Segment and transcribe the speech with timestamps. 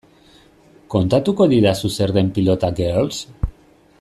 [0.93, 3.23] Kontatuko didazu zer den Pilota Girls?